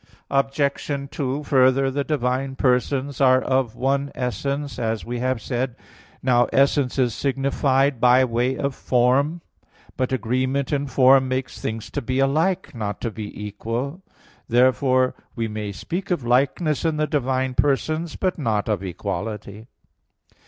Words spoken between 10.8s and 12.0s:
form makes things